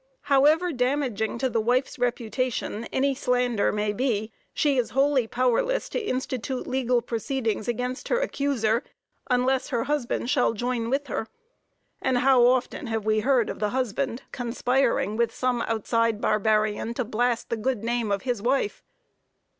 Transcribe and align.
However 0.21 0.71
damaging 0.73 1.37
to 1.37 1.47
the 1.47 1.61
wife's 1.61 1.99
reputation 1.99 2.85
any 2.85 3.13
slander 3.13 3.71
may 3.71 3.93
be, 3.93 4.31
she 4.51 4.79
is 4.79 4.89
wholly 4.97 5.27
powerless 5.27 5.87
to 5.89 5.99
institute 5.99 6.65
legal 6.65 7.03
proceedings 7.03 7.67
against 7.67 8.07
her 8.07 8.19
accuser, 8.19 8.83
unless 9.29 9.67
her 9.67 9.83
husband 9.83 10.27
shall 10.31 10.53
join 10.53 10.89
with 10.89 11.05
her; 11.05 11.27
and 12.01 12.17
how 12.17 12.47
often 12.47 12.87
have 12.87 13.05
we 13.05 13.19
heard 13.19 13.47
of 13.47 13.59
the 13.59 13.69
husband 13.69 14.23
conspiring 14.31 15.17
with 15.17 15.31
some 15.31 15.61
outside 15.67 16.19
barbarian 16.19 16.95
to 16.95 17.05
blast 17.05 17.51
the 17.51 17.55
good 17.55 17.83
name 17.83 18.11
of 18.11 18.23
his 18.23 18.41
wife? 18.41 18.81